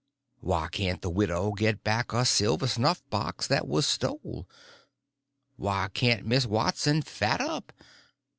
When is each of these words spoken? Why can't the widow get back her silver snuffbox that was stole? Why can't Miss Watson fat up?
Why 0.39 0.67
can't 0.67 1.03
the 1.03 1.11
widow 1.11 1.51
get 1.51 1.83
back 1.83 2.11
her 2.11 2.25
silver 2.25 2.65
snuffbox 2.65 3.45
that 3.45 3.67
was 3.67 3.85
stole? 3.85 4.49
Why 5.57 5.89
can't 5.93 6.25
Miss 6.25 6.47
Watson 6.47 7.03
fat 7.03 7.39
up? 7.39 7.71